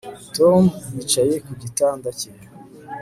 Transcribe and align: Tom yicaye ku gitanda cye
Tom 0.35 0.63
yicaye 0.95 1.35
ku 1.45 1.51
gitanda 1.61 2.07
cye 2.19 2.31